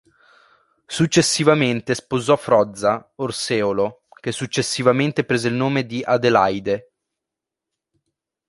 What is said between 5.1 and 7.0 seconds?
prese il nome di Adelaide.